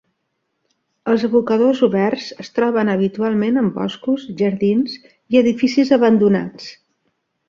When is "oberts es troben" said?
1.87-2.89